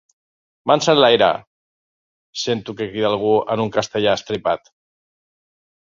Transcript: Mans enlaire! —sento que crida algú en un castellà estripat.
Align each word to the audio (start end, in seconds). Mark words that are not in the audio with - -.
Mans 0.71 0.89
enlaire! 0.93 1.27
—sento 2.45 2.77
que 2.83 2.89
crida 2.91 3.13
algú 3.17 3.33
en 3.57 3.65
un 3.69 3.73
castellà 3.79 4.21
estripat. 4.23 4.77